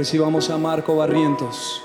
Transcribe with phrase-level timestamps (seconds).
[0.00, 1.82] recibamos a Marco Barrientos.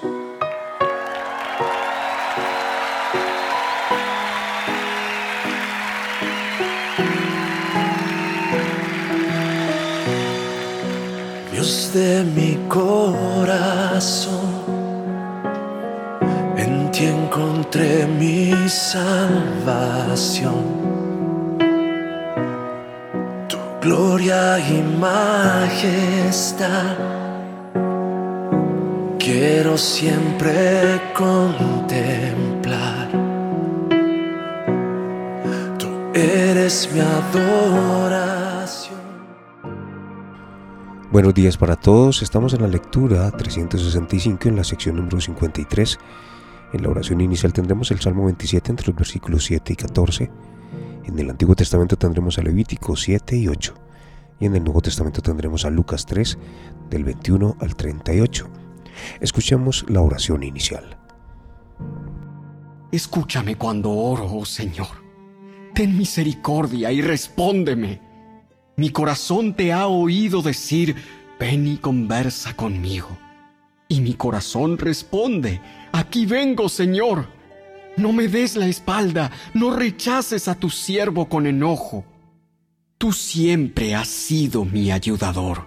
[11.51, 14.63] Dios de mi corazón,
[16.55, 20.63] en ti encontré mi salvación.
[23.49, 26.15] Tu gloria y majestad
[29.37, 33.09] quiero siempre contemplar.
[35.77, 38.95] Tú eres mi adoración.
[41.11, 45.99] Buenos días para todos, estamos en la lectura 365 en la sección número 53.
[46.71, 50.31] En la oración inicial tendremos el Salmo 27 entre los versículos 7 y 14.
[51.03, 53.73] En el Antiguo Testamento tendremos a Levítico 7 y 8.
[54.39, 56.37] Y en el Nuevo Testamento tendremos a Lucas 3
[56.89, 58.64] del 21 al 38.
[59.19, 60.97] Escuchemos la oración inicial.
[62.91, 65.03] Escúchame cuando oro, oh Señor.
[65.73, 68.01] Ten misericordia y respóndeme.
[68.77, 70.95] Mi corazón te ha oído decir,
[71.39, 73.17] ven y conversa conmigo.
[73.87, 75.61] Y mi corazón responde,
[75.91, 77.27] aquí vengo, Señor.
[77.97, 82.05] No me des la espalda, no rechaces a tu siervo con enojo.
[82.97, 85.65] Tú siempre has sido mi ayudador.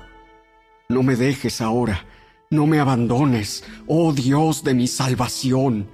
[0.89, 2.07] No me dejes ahora
[2.51, 5.87] no me abandones, oh Dios de mi salvación.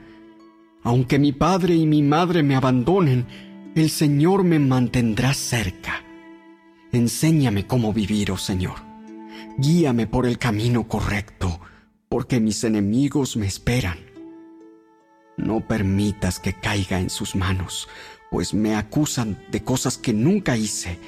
[0.82, 3.26] Aunque mi padre y mi madre me abandonen,
[3.74, 6.04] el Señor me mantendrá cerca.
[6.92, 8.76] Enséñame cómo vivir, oh Señor.
[9.58, 11.60] Guíame por el camino correcto,
[12.08, 13.98] porque mis enemigos me esperan.
[15.36, 17.88] No permitas que caiga en sus manos,
[18.30, 21.00] pues me acusan de cosas que nunca hice.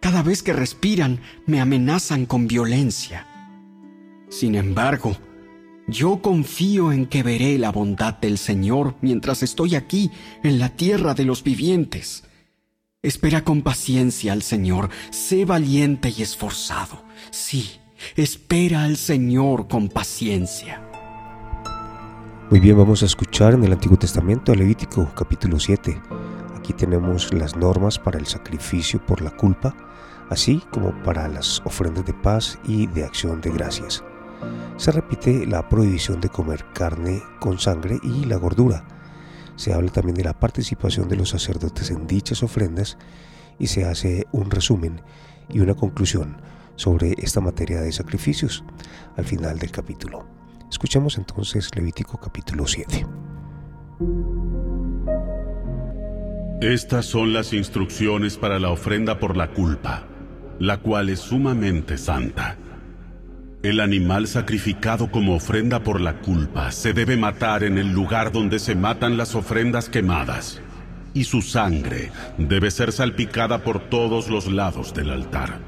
[0.00, 3.29] Cada vez que respiran, me amenazan con violencia.
[4.30, 5.16] Sin embargo,
[5.88, 10.12] yo confío en que veré la bondad del Señor mientras estoy aquí
[10.44, 12.22] en la tierra de los vivientes.
[13.02, 17.02] Espera con paciencia al Señor, sé valiente y esforzado.
[17.32, 17.80] Sí,
[18.14, 20.80] espera al Señor con paciencia.
[22.50, 26.00] Muy bien, vamos a escuchar en el Antiguo Testamento, Levítico capítulo 7.
[26.56, 29.74] Aquí tenemos las normas para el sacrificio por la culpa,
[30.28, 34.04] así como para las ofrendas de paz y de acción de gracias
[34.76, 38.86] se repite la prohibición de comer carne con sangre y la gordura.
[39.56, 42.96] Se habla también de la participación de los sacerdotes en dichas ofrendas
[43.58, 45.02] y se hace un resumen
[45.48, 46.40] y una conclusión
[46.76, 48.64] sobre esta materia de sacrificios
[49.16, 50.26] al final del capítulo.
[50.70, 53.06] Escuchemos entonces Levítico capítulo 7.
[56.62, 60.06] Estas son las instrucciones para la ofrenda por la culpa,
[60.58, 62.56] la cual es sumamente santa.
[63.62, 68.58] El animal sacrificado como ofrenda por la culpa se debe matar en el lugar donde
[68.58, 70.62] se matan las ofrendas quemadas,
[71.12, 75.58] y su sangre debe ser salpicada por todos los lados del altar.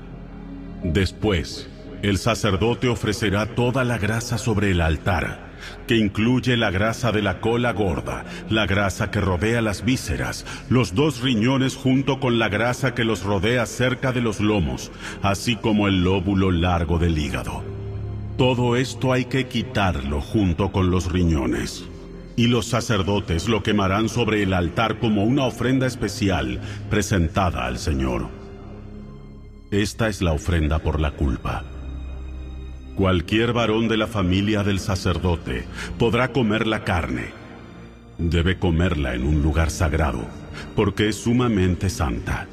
[0.83, 1.69] Después,
[2.01, 5.51] el sacerdote ofrecerá toda la grasa sobre el altar,
[5.87, 10.95] que incluye la grasa de la cola gorda, la grasa que rodea las vísceras, los
[10.95, 15.89] dos riñones junto con la grasa que los rodea cerca de los lomos, así como
[15.89, 17.82] el lóbulo largo del hígado.
[18.37, 21.85] Todo esto hay que quitarlo junto con los riñones.
[22.35, 28.29] Y los sacerdotes lo quemarán sobre el altar como una ofrenda especial presentada al Señor.
[29.71, 31.65] Esta es la ofrenda por la culpa.
[32.97, 35.67] Cualquier varón de la familia del sacerdote
[35.99, 37.33] podrá comer la carne.
[38.17, 40.25] Debe comerla en un lugar sagrado,
[40.75, 42.47] porque es sumamente santa.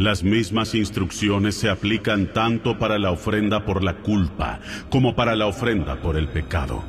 [0.00, 5.46] Las mismas instrucciones se aplican tanto para la ofrenda por la culpa como para la
[5.46, 6.82] ofrenda por el pecado.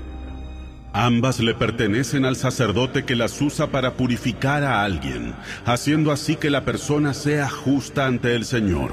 [0.93, 5.35] Ambas le pertenecen al sacerdote que las usa para purificar a alguien,
[5.65, 8.91] haciendo así que la persona sea justa ante el Señor.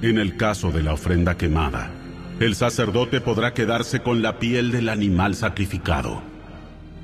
[0.00, 1.90] En el caso de la ofrenda quemada,
[2.38, 6.33] el sacerdote podrá quedarse con la piel del animal sacrificado.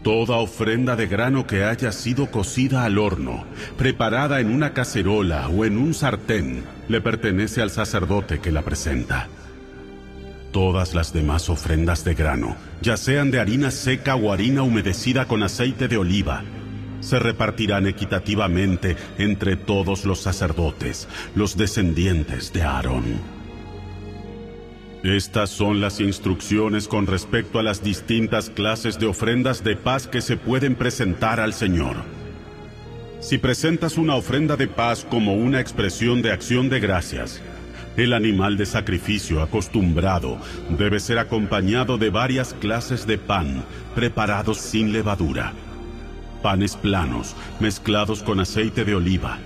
[0.02, 3.44] Toda ofrenda de grano que haya sido cocida al horno,
[3.76, 9.28] preparada en una cacerola o en un sartén, le pertenece al sacerdote que la presenta.
[10.52, 15.42] Todas las demás ofrendas de grano, ya sean de harina seca o harina humedecida con
[15.42, 16.44] aceite de oliva,
[17.00, 23.39] se repartirán equitativamente entre todos los sacerdotes, los descendientes de Aarón.
[25.02, 30.20] Estas son las instrucciones con respecto a las distintas clases de ofrendas de paz que
[30.20, 31.96] se pueden presentar al Señor.
[33.20, 37.40] Si presentas una ofrenda de paz como una expresión de acción de gracias,
[37.96, 40.38] El animal de sacrificio acostumbrado
[40.78, 43.64] debe ser acompañado de varias clases de pan
[43.94, 45.52] preparados sin levadura.
[46.40, 49.38] Panes planos mezclados con aceite de oliva,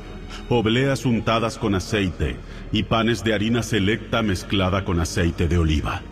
[0.48, 2.36] obleas untadas con aceite
[2.72, 6.02] y panes de harina selecta mezclada con aceite de oliva.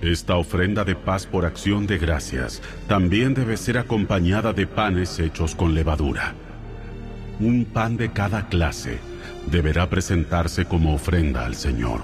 [0.00, 5.54] Esta ofrenda de paz por acción de gracias también debe ser acompañada de panes hechos
[5.54, 6.34] con levadura.
[7.38, 8.98] Un pan de cada clase
[9.50, 12.02] deberá presentarse como ofrenda al Señor.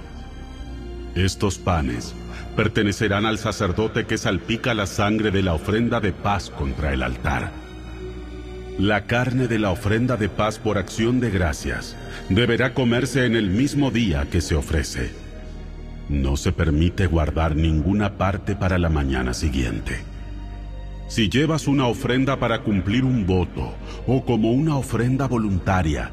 [1.14, 2.14] Estos panes
[2.54, 7.50] pertenecerán al sacerdote que salpica la sangre de la ofrenda de paz contra el altar.
[8.78, 11.96] La carne de la ofrenda de paz por acción de gracias
[12.28, 15.12] deberá comerse en el mismo día que se ofrece.
[16.10, 20.04] No se permite guardar ninguna parte para la mañana siguiente.
[21.08, 23.72] Si llevas una ofrenda para cumplir un voto
[24.06, 26.10] o como una ofrenda voluntaria,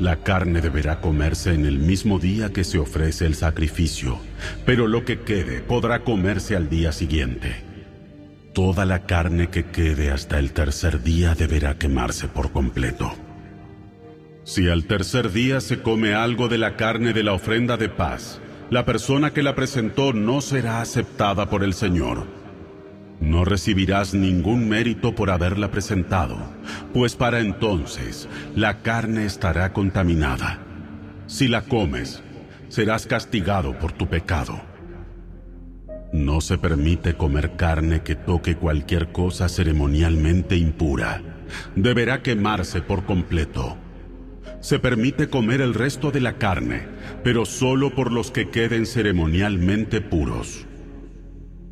[0.00, 4.18] la carne deberá comerse en el mismo día que se ofrece el sacrificio,
[4.64, 7.67] pero lo que quede podrá comerse al día siguiente.
[8.58, 13.14] Toda la carne que quede hasta el tercer día deberá quemarse por completo.
[14.42, 18.40] Si al tercer día se come algo de la carne de la ofrenda de paz,
[18.68, 22.26] la persona que la presentó no será aceptada por el Señor
[23.20, 26.36] no recibirás ningún mérito por haberla presentado,
[26.92, 30.58] pues para entonces la carne estará contaminada.
[31.26, 32.22] Si la comes,
[32.68, 34.60] serás castigado por tu pecado.
[36.12, 41.22] No se permite comer carne que toque cualquier cosa ceremonialmente impura.
[41.76, 43.76] Deberá quemarse por completo.
[44.60, 46.88] Se permite comer el resto de la carne,
[47.22, 50.66] pero solo por los que queden ceremonialmente puros.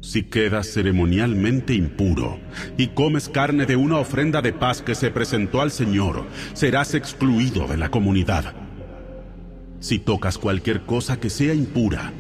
[0.01, 2.39] Si quedas ceremonialmente impuro
[2.77, 7.67] y comes carne de una ofrenda de paz que se presentó al Señor, serás excluido
[7.67, 8.55] de la comunidad.
[9.81, 12.13] Si tocas cualquier cosa que sea impura,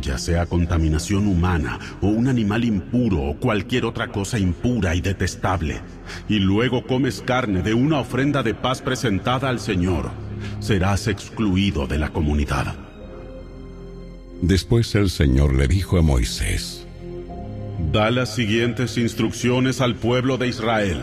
[0.00, 5.80] ya sea contaminación humana o un animal impuro o cualquier otra cosa impura y detestable,
[6.28, 10.10] y luego comes carne de una ofrenda de paz presentada al Señor,
[10.60, 12.74] serás excluido de la comunidad.
[14.40, 16.86] Después el Señor le dijo a Moisés,
[17.90, 21.00] Da las siguientes instrucciones al pueblo de Israel.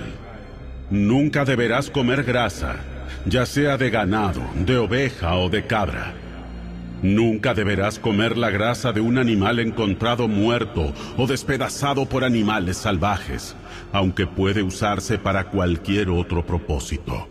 [0.89, 2.77] Nunca deberás comer grasa,
[3.25, 6.13] ya sea de ganado, de oveja o de cabra.
[7.01, 13.55] Nunca deberás comer la grasa de un animal encontrado muerto o despedazado por animales salvajes,
[13.93, 17.27] aunque puede usarse para cualquier otro propósito.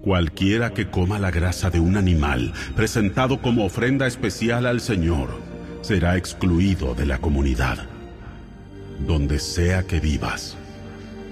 [0.00, 5.28] Cualquiera que coma la grasa de un animal presentado como ofrenda especial al Señor
[5.82, 7.88] será excluido de la comunidad
[9.06, 10.56] donde sea que vivas.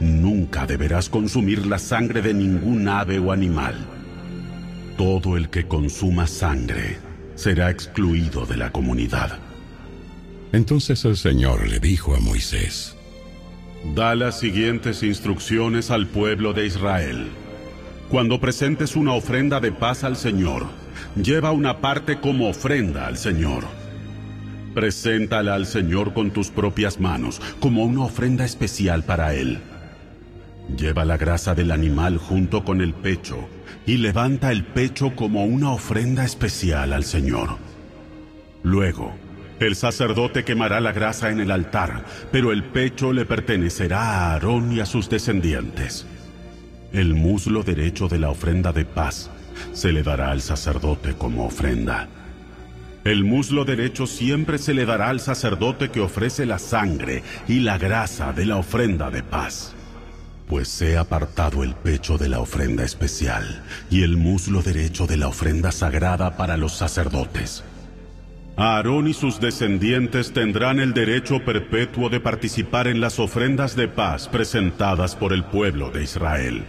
[0.01, 3.75] Nunca deberás consumir la sangre de ningún ave o animal.
[4.97, 6.99] Todo el que consuma sangre
[7.37, 9.39] será excluido de la comunidad.
[10.53, 12.97] Entonces el Señor le dijo a Moisés,
[13.95, 17.29] Da las siguientes instrucciones al pueblo de Israel.
[18.11, 20.67] Cuando presentes una ofrenda de paz al Señor,
[21.15, 23.65] lleva una parte como ofrenda al Señor
[24.77, 29.59] Preséntala al Señor con tus propias manos, como una ofrenda especial para Él.
[30.77, 33.49] Lleva la grasa del animal junto con el pecho
[33.87, 37.57] y levanta el pecho como una ofrenda especial al Señor.
[38.63, 39.15] Luego,
[39.61, 44.73] el sacerdote quemará la grasa en el altar, pero el pecho le pertenecerá a Aarón
[44.73, 46.07] y a sus descendientes.
[46.93, 49.31] El muslo derecho de la ofrenda de paz
[49.73, 52.09] se le dará al sacerdote como ofrenda.
[53.05, 57.79] El muslo derecho siempre se le dará al sacerdote que ofrece la sangre y la
[57.79, 59.77] grasa de la ofrenda de paz.
[60.49, 65.29] Pues sea apartado el pecho de la ofrenda especial y el muslo derecho de la
[65.29, 67.65] ofrenda sagrada para los sacerdotes.
[68.57, 74.29] Aarón y sus descendientes tendrán el derecho perpetuo de participar en las ofrendas de paz
[74.29, 76.65] presentadas por el pueblo de Israel.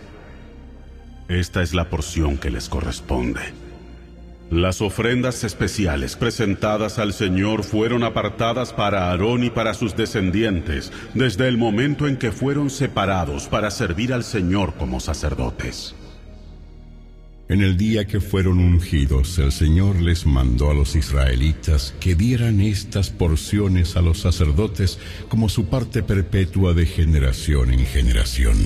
[1.29, 3.66] Esta es la porción que les corresponde.
[4.49, 11.49] Las ofrendas especiales presentadas al Señor fueron apartadas para Aarón y para sus descendientes desde
[11.49, 15.95] el momento en que fueron separados para servir al Señor como sacerdotes.
[17.49, 22.61] En el día que fueron ungidos, el Señor les mandó a los israelitas que dieran
[22.61, 28.57] estas porciones a los sacerdotes como su parte perpetua de generación en generación.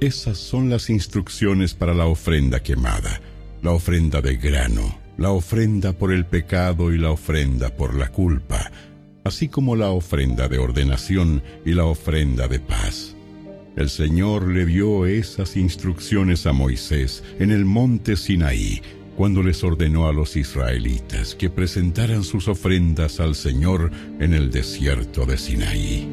[0.00, 3.20] Esas son las instrucciones para la ofrenda quemada
[3.62, 8.70] la ofrenda de grano, la ofrenda por el pecado y la ofrenda por la culpa,
[9.24, 13.14] así como la ofrenda de ordenación y la ofrenda de paz.
[13.76, 18.80] El Señor le dio esas instrucciones a Moisés en el monte Sinaí,
[19.16, 25.26] cuando les ordenó a los israelitas que presentaran sus ofrendas al Señor en el desierto
[25.26, 26.08] de Sinaí.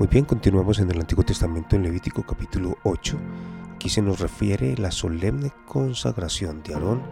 [0.00, 3.18] Muy bien, continuamos en el Antiguo Testamento en Levítico capítulo 8.
[3.74, 7.02] Aquí se nos refiere la solemne consagración de Aarón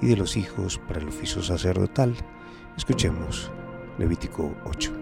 [0.00, 2.14] y de los hijos para el oficio sacerdotal.
[2.74, 3.50] Escuchemos
[3.98, 4.92] Levítico 8.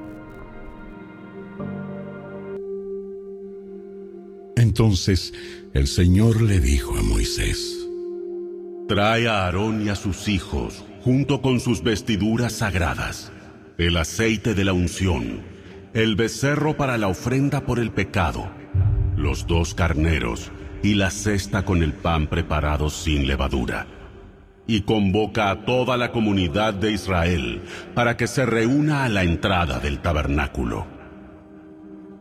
[4.56, 5.32] Entonces
[5.72, 7.86] el Señor le dijo a Moisés,
[8.88, 13.30] Trae a Aarón y a sus hijos, junto con sus vestiduras sagradas,
[13.78, 15.54] el aceite de la unción,
[15.96, 18.50] el becerro para la ofrenda por el pecado,
[19.16, 23.86] los dos carneros y la cesta con el pan preparado sin levadura.
[24.66, 27.62] Y convoca a toda la comunidad de Israel
[27.94, 30.86] para que se reúna a la entrada del tabernáculo.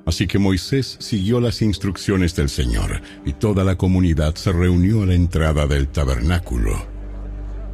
[0.05, 5.07] Así que Moisés siguió las instrucciones del Señor, y toda la comunidad se reunió a
[5.07, 6.71] la entrada del tabernáculo.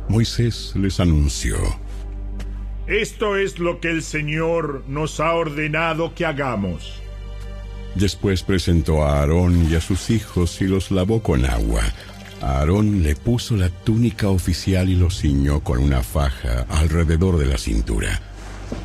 [0.10, 1.58] Moisés les anunció,
[2.92, 7.02] esto es lo que el Señor nos ha ordenado que hagamos.
[7.96, 11.84] Después presentó a Aarón y a sus hijos y los lavó con agua.
[12.42, 17.58] Aarón le puso la túnica oficial y lo ciñó con una faja alrededor de la
[17.58, 18.22] cintura.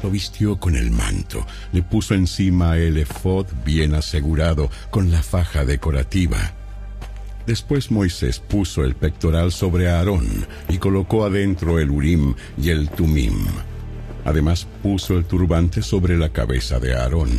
[0.02, 5.64] Lo vistió con el manto, le puso encima el efod bien asegurado con la faja
[5.64, 6.52] decorativa.
[7.46, 13.46] Después Moisés puso el pectoral sobre Aarón y colocó adentro el urim y el tumim.
[14.26, 17.30] Además puso el turbante sobre la cabeza de Aarón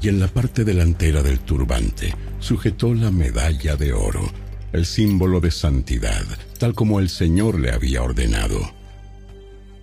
[0.00, 4.22] y en la parte delantera del turbante sujetó la medalla de oro,
[4.72, 6.24] el símbolo de santidad,
[6.60, 8.60] tal como el Señor le había ordenado.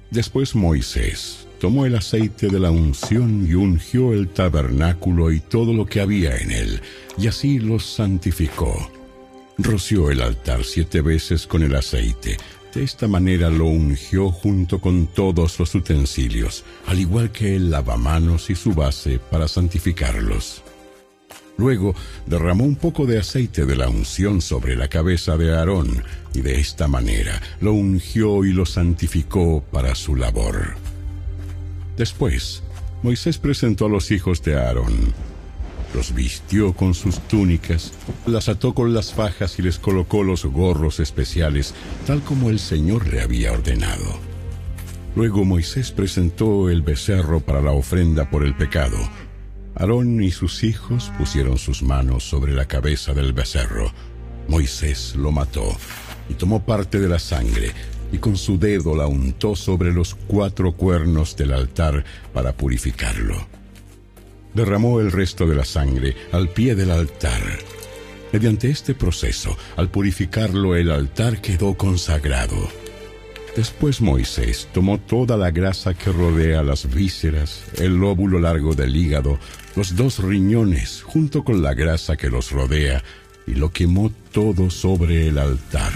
[0.10, 5.86] Después Moisés tomó el aceite de la unción y ungió el tabernáculo y todo lo
[5.86, 6.82] que había en él,
[7.18, 8.90] y así los santificó.
[9.58, 12.38] Roció el altar siete veces con el aceite,
[12.74, 18.50] de esta manera lo ungió junto con todos los utensilios, al igual que el lavamanos
[18.50, 20.64] y su base para santificarlos.
[21.58, 21.94] Luego
[22.26, 26.04] derramó un poco de aceite de la unción sobre la cabeza de Aarón,
[26.34, 30.76] y de esta manera lo ungió y lo santificó para su labor.
[31.96, 32.64] Después,
[33.04, 35.14] Moisés presentó a los hijos de Aarón
[35.94, 37.94] los vistió con sus túnicas,
[38.26, 41.74] las ató con las fajas y les colocó los gorros especiales,
[42.06, 44.20] tal como el Señor le había ordenado.
[45.16, 48.98] Luego Moisés presentó el becerro para la ofrenda por el pecado.
[49.76, 53.92] Aarón y sus hijos pusieron sus manos sobre la cabeza del becerro.
[54.48, 55.76] Moisés lo mató
[56.30, 57.72] y tomó parte de la sangre
[58.12, 63.63] y con su dedo la untó sobre los cuatro cuernos del altar para purificarlo
[64.54, 67.42] derramó el resto de la sangre al pie del altar.
[68.32, 72.70] Mediante este proceso, al purificarlo, el altar quedó consagrado.
[73.56, 79.38] Después Moisés tomó toda la grasa que rodea las vísceras, el lóbulo largo del hígado,
[79.76, 83.04] los dos riñones, junto con la grasa que los rodea,
[83.46, 85.94] y lo quemó todo sobre el altar.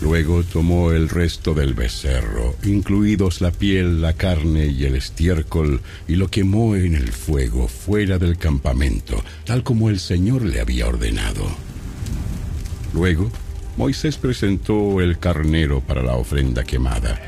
[0.00, 6.16] Luego tomó el resto del becerro, incluidos la piel, la carne y el estiércol, y
[6.16, 11.44] lo quemó en el fuego fuera del campamento, tal como el Señor le había ordenado.
[12.94, 13.30] Luego,
[13.76, 17.20] Moisés presentó el carnero para la ofrenda quemada.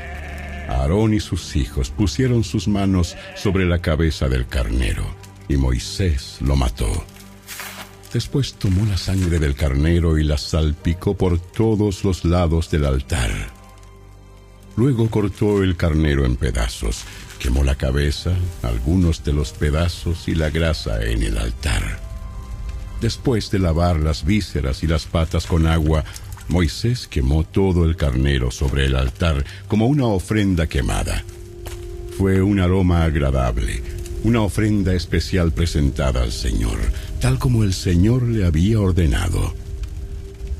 [0.67, 5.05] Aarón y sus hijos pusieron sus manos sobre la cabeza del carnero,
[5.47, 7.05] y Moisés lo mató.
[8.13, 13.31] Después tomó la sangre del carnero y la salpicó por todos los lados del altar.
[14.75, 17.05] Luego cortó el carnero en pedazos,
[17.39, 21.99] quemó la cabeza, algunos de los pedazos y la grasa en el altar.
[23.01, 26.03] Después de lavar las vísceras y las patas con agua,
[26.49, 31.23] Moisés quemó todo el carnero sobre el altar como una ofrenda quemada.
[32.17, 33.81] Fue un aroma agradable,
[34.23, 36.77] una ofrenda especial presentada al Señor,
[37.23, 39.53] tal como el Señor le había ordenado.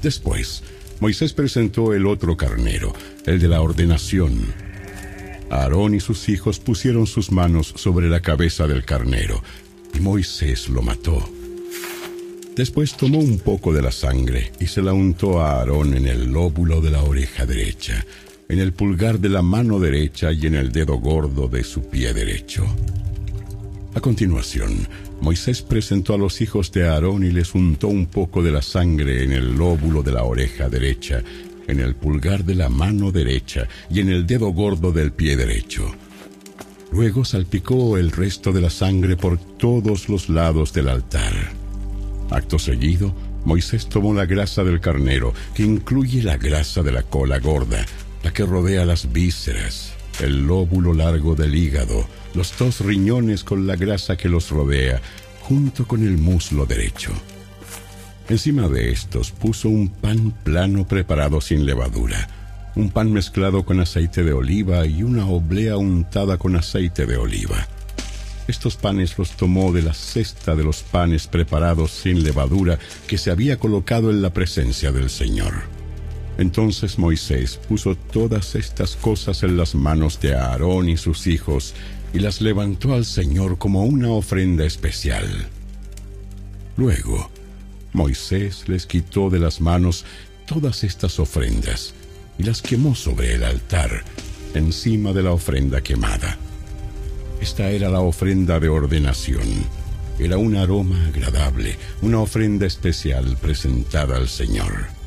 [0.02, 0.64] Después,
[1.02, 2.94] Moisés presentó el otro carnero,
[3.26, 4.46] el de la ordenación.
[5.50, 9.44] Aarón y sus hijos pusieron sus manos sobre la cabeza del carnero,
[9.94, 11.30] y Moisés lo mató.
[12.56, 16.32] Después tomó un poco de la sangre y se la untó a Aarón en el
[16.32, 18.06] lóbulo de la oreja derecha,
[18.48, 22.14] en el pulgar de la mano derecha y en el dedo gordo de su pie
[22.14, 22.66] derecho.
[23.96, 24.88] A continuación,
[25.24, 29.24] Moisés presentó a los hijos de Aarón y les untó un poco de la sangre
[29.24, 31.24] en el lóbulo de la oreja derecha,
[31.66, 35.90] en el pulgar de la mano derecha y en el dedo gordo del pie derecho.
[36.92, 41.54] Luego salpicó el resto de la sangre por todos los lados del altar.
[42.30, 43.16] Acto seguido,
[43.46, 47.86] Moisés tomó la grasa del carnero, que incluye la grasa de la cola gorda,
[48.24, 53.76] la que rodea las vísceras, el lóbulo largo del hígado, los dos riñones con la
[53.76, 55.02] grasa que los rodea,
[55.42, 57.12] junto con el muslo derecho.
[58.30, 62.28] Encima de estos puso un pan plano preparado sin levadura,
[62.76, 67.68] un pan mezclado con aceite de oliva y una oblea untada con aceite de oliva.
[68.48, 73.32] Estos panes los tomó de la cesta de los panes preparados sin levadura que se
[73.32, 75.73] había colocado en la presencia del Señor.
[76.38, 81.74] Entonces Moisés puso todas estas cosas en las manos de Aarón y sus hijos
[82.14, 85.48] y las levantó al Señor como una ofrenda especial.
[86.78, 87.30] Luego,
[87.94, 90.06] Moisés les quitó de las manos
[90.48, 91.94] todas estas ofrendas
[92.40, 94.04] y las quemó sobre el altar,
[94.56, 96.38] encima de la ofrenda quemada.
[97.42, 99.48] Esta era la ofrenda de ordenación.
[100.20, 105.03] Era un aroma agradable, una ofrenda especial presentada al Señor.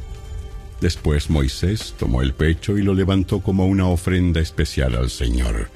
[0.80, 5.70] Después Moisés tomó el pecho y lo levantó como una ofrenda especial al Señor.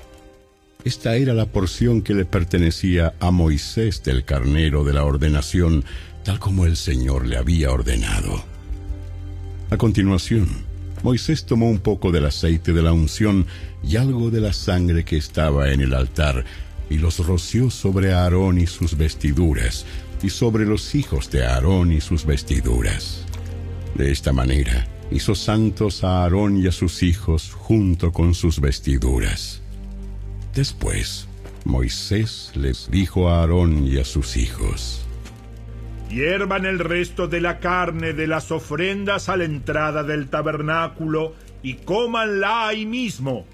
[0.84, 5.84] Esta era la porción que le pertenecía a Moisés del carnero de la ordenación,
[6.24, 8.42] tal como el Señor le había ordenado.
[9.70, 10.48] A continuación,
[11.02, 13.46] Moisés tomó un poco del aceite de la unción
[13.82, 16.44] y algo de la sangre que estaba en el altar,
[16.90, 19.86] y los roció sobre Aarón y sus vestiduras,
[20.22, 23.24] y sobre los hijos de Aarón y sus vestiduras.
[23.94, 29.62] De esta manera hizo santos a Aarón y a sus hijos junto con sus vestiduras.
[30.54, 31.28] Después,
[31.64, 35.06] Moisés les dijo a Aarón y a sus hijos,
[36.10, 41.74] Hiervan el resto de la carne de las ofrendas a la entrada del tabernáculo y
[41.74, 43.46] cómanla ahí mismo,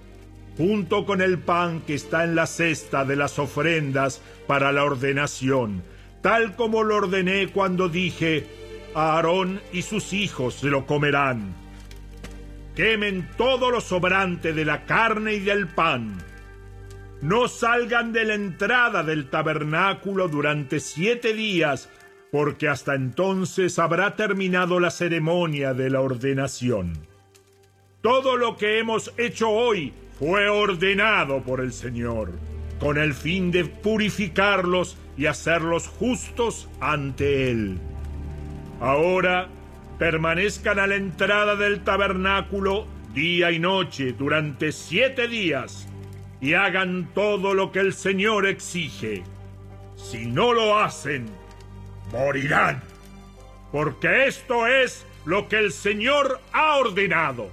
[0.57, 5.83] junto con el pan que está en la cesta de las ofrendas para la ordenación,
[6.23, 8.47] tal como lo ordené cuando dije,
[8.97, 11.55] Aarón y sus hijos lo comerán.
[12.75, 16.17] Quemen todo lo sobrante de la carne y del pan.
[17.21, 21.91] No salgan de la entrada del tabernáculo durante siete días
[22.33, 26.95] porque hasta entonces habrá terminado la ceremonia de la ordenación.
[28.01, 32.33] Todo lo que hemos hecho hoy fue ordenado por el Señor,
[32.81, 37.79] con el fin de purificarlos y hacerlos justos ante Él.
[38.81, 39.49] Ahora
[39.99, 45.89] permanezcan a la entrada del tabernáculo día y noche durante siete días
[46.41, 49.23] y hagan todo lo que el Señor exige.
[49.97, 51.27] Si no lo hacen,
[52.13, 52.83] morirán,
[53.73, 57.49] porque esto es lo que el Señor ha ordenado.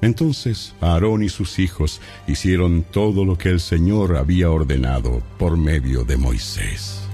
[0.00, 6.04] Entonces Aarón y sus hijos hicieron todo lo que el Señor había ordenado por medio
[6.04, 7.05] de Moisés.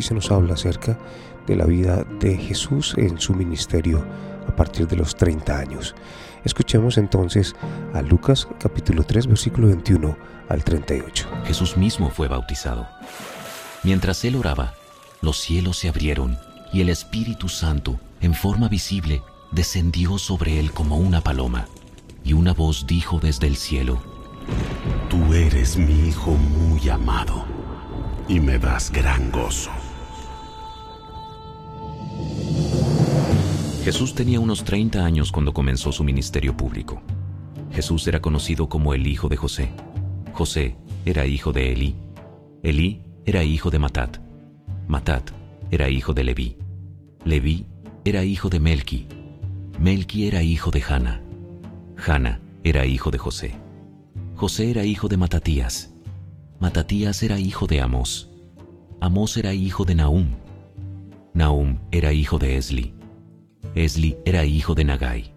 [0.00, 0.98] Aquí se nos habla acerca
[1.46, 4.02] de la vida de Jesús en su ministerio
[4.48, 5.94] a partir de los 30 años.
[6.42, 7.54] Escuchemos entonces
[7.92, 10.16] a Lucas capítulo 3 versículo 21
[10.48, 11.28] al 38.
[11.44, 12.88] Jesús mismo fue bautizado.
[13.82, 14.72] Mientras él oraba,
[15.20, 16.38] los cielos se abrieron
[16.72, 21.66] y el Espíritu Santo, en forma visible, descendió sobre él como una paloma.
[22.24, 24.00] Y una voz dijo desde el cielo,
[25.10, 27.44] Tú eres mi Hijo muy amado
[28.28, 29.70] y me das gran gozo.
[33.84, 37.00] Jesús tenía unos 30 años cuando comenzó su ministerio público.
[37.72, 39.70] Jesús era conocido como el hijo de José.
[40.34, 41.96] José era hijo de Elí.
[42.62, 44.18] Elí era hijo de Matat.
[44.86, 45.30] Matat
[45.70, 46.58] era hijo de Leví.
[47.24, 47.66] Leví
[48.04, 49.06] era hijo de Melqui.
[49.78, 51.22] Melqui era hijo de Hanna.
[51.96, 53.54] Hanna era hijo de José.
[54.36, 55.94] José era hijo de Matatías.
[56.58, 58.28] Matatías era hijo de Amós.
[59.00, 60.26] Amós era hijo de Nahum.
[61.32, 62.99] Nahum era hijo de Esli.
[63.74, 65.32] Esli era hijo de Nagai.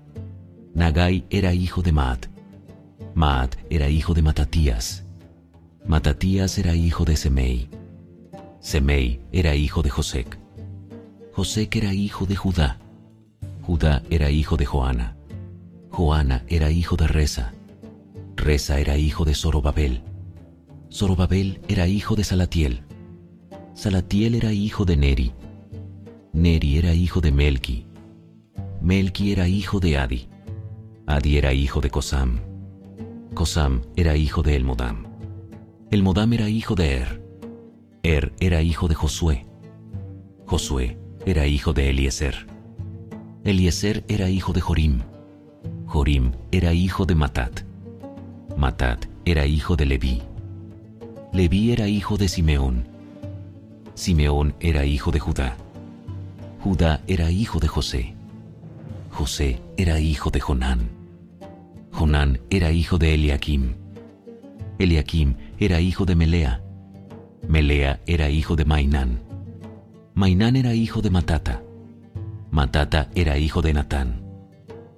[0.73, 2.27] Nagai era hijo de Maat.
[3.13, 5.05] Maat era hijo de Matatías.
[5.86, 7.69] Matatías era hijo de Semei.
[8.59, 10.38] Semei era hijo de Josec.
[11.33, 12.79] Josec era hijo de Judá.
[13.62, 15.15] Judá era hijo de Joana.
[15.89, 17.53] Joana era hijo de Reza.
[18.36, 20.01] Reza era hijo de Zorobabel.
[20.91, 22.83] Zorobabel era hijo de Salatiel.
[23.73, 25.33] Salatiel era hijo de Neri.
[26.33, 27.86] Neri era hijo de Melki.
[28.84, 30.28] Melki era hijo de Adi.
[31.08, 32.41] Adi era hijo de Cosam.
[33.34, 35.06] Cosam era hijo de Elmodam.
[35.89, 37.24] Elmodam era hijo de Er.
[38.04, 39.46] Er era hijo de Josué.
[40.46, 42.46] Josué era hijo de Eliezer.
[43.46, 45.00] Eliezer era hijo de Jorim.
[45.88, 47.62] Jorim era hijo de Matat.
[48.58, 50.22] Matat era hijo de Leví.
[51.32, 52.84] Leví era hijo de Simeón.
[53.93, 55.56] Simeón era hijo de Judá.
[56.62, 58.15] Judá era hijo de José.
[59.13, 60.89] José era hijo de Jonán.
[61.91, 63.76] Jonán era hijo de Eliakim.
[64.80, 66.63] Eliakim era hijo de Melea.
[67.47, 69.21] Melea era hijo de Mainán.
[70.15, 71.62] Mainán era hijo de Matata.
[72.49, 74.23] Matata era hijo de Natán.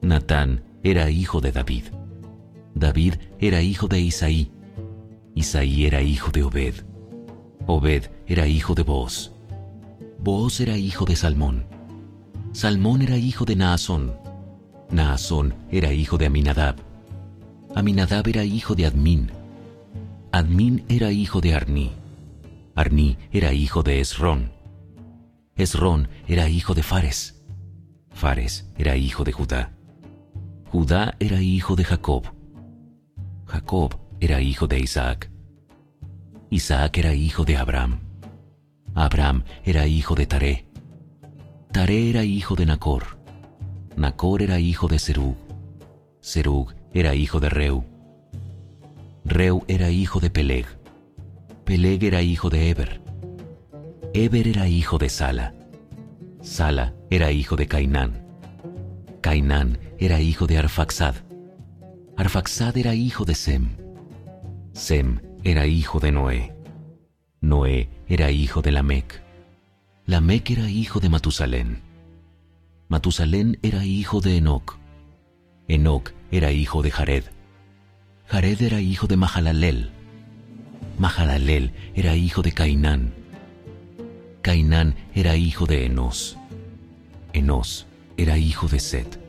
[0.02, 1.84] Natán era hijo de David.
[2.74, 4.50] David era hijo de Isaí.
[5.36, 6.76] Isaí era hijo de Obed.
[7.68, 9.34] Obed era hijo de Boaz.
[10.20, 11.75] Boaz era hijo de Salmón.
[12.56, 14.16] Salmón era hijo de Naasón.
[14.90, 16.78] Naasón era hijo de Aminadab.
[17.76, 19.30] Aminadab era hijo de Admín.
[20.32, 21.92] Admín era hijo de Arní.
[22.74, 24.54] Arní era hijo de Esrón.
[25.58, 27.44] Esrón era hijo de Fares.
[28.12, 29.74] Fares era hijo de Judá.
[30.72, 32.24] Judá era hijo de Jacob.
[33.48, 35.30] Jacob era hijo de Isaac.
[36.50, 38.00] Isaac era hijo de Abraham.
[38.94, 40.65] Abraham era hijo de Taré.
[41.76, 43.20] Taré era hijo de Nacor.
[43.98, 45.36] Nacor era hijo de Serug.
[46.22, 47.84] Serug era hijo de Reu.
[49.26, 50.66] Reu era hijo de Peleg.
[51.66, 53.02] Peleg era hijo de Eber.
[54.14, 55.54] Eber era hijo de Sala.
[56.42, 58.26] Sala era hijo de Cainán.
[59.20, 61.16] Cainán era hijo de Arfaxad.
[62.16, 63.76] Arfaxad era hijo de Sem.
[64.72, 66.56] Sem era hijo de Noé.
[67.42, 69.25] Noé era hijo de Lamec.
[70.08, 71.82] Lamec era hijo de Matusalén.
[72.90, 74.78] Matusalén era hijo de Enoc.
[75.68, 77.24] Enoc era hijo de Jared.
[78.28, 79.90] Jared era hijo de Mahalalel.
[81.00, 83.16] Mahalalel era hijo de Cainán.
[84.44, 86.38] Cainán era hijo de Enos.
[87.34, 89.20] Enos era hijo de Set.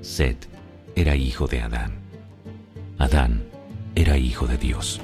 [0.00, 0.48] Set
[0.96, 1.92] era hijo de Adán.
[2.96, 3.44] Adán
[3.94, 4.98] era hijo de Dios.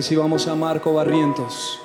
[0.00, 1.78] Recibamos a Marco Barrientos.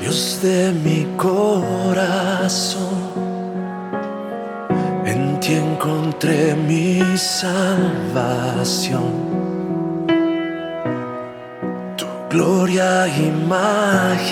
[0.00, 2.98] Dios de mi corazón,
[5.04, 9.04] en ti encontré mi salvación.
[11.96, 14.26] Tu gloria y majestad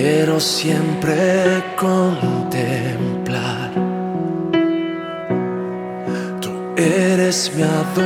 [0.00, 3.70] quiero siempre contemplar.
[6.40, 8.00] Tú eres mi adoración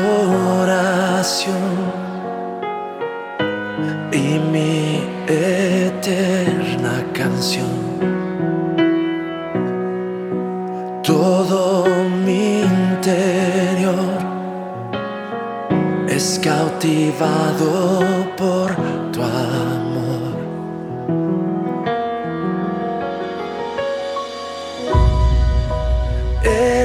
[4.12, 7.84] y mi eterna canción.
[11.04, 11.86] Todo
[12.26, 14.18] mi interior
[16.08, 18.02] es cautivado
[18.36, 18.74] por
[19.12, 19.83] tu amor.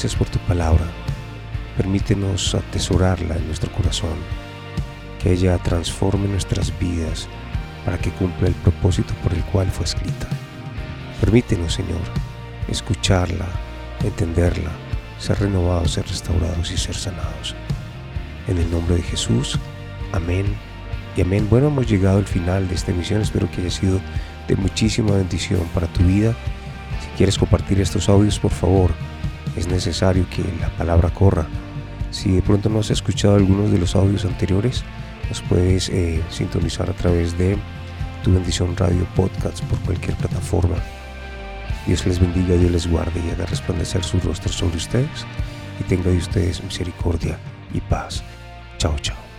[0.00, 0.86] Gracias por tu palabra.
[1.76, 4.16] Permítenos atesorarla en nuestro corazón,
[5.22, 7.28] que ella transforme nuestras vidas
[7.84, 10.26] para que cumpla el propósito por el cual fue escrita.
[11.20, 12.00] Permítenos, Señor,
[12.66, 13.44] escucharla,
[14.02, 14.70] entenderla,
[15.18, 17.54] ser renovados, ser restaurados y ser sanados.
[18.48, 19.58] En el nombre de Jesús,
[20.12, 20.46] amén
[21.14, 21.46] y amén.
[21.50, 24.00] Bueno, hemos llegado al final de esta emisión, espero que haya sido
[24.48, 26.34] de muchísima bendición para tu vida.
[27.02, 28.92] Si quieres compartir estos audios, por favor,
[29.56, 31.46] es necesario que la palabra corra.
[32.10, 34.84] Si de pronto no has escuchado algunos de los audios anteriores,
[35.28, 37.56] nos puedes eh, sintonizar a través de
[38.22, 40.76] tu bendición radio podcast por cualquier plataforma.
[41.86, 45.26] Dios les bendiga, Dios les guarde y haga resplandecer su rostro sobre ustedes
[45.80, 47.38] y tenga de ustedes misericordia
[47.72, 48.22] y paz.
[48.78, 49.29] Chao, chao.